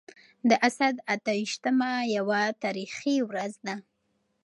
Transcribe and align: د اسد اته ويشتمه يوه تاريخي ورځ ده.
د 0.49 0.51
اسد 0.67 0.95
اته 1.13 1.31
ويشتمه 1.37 1.91
يوه 2.17 2.41
تاريخي 2.63 3.17
ورځ 3.29 3.53
ده. 3.65 3.75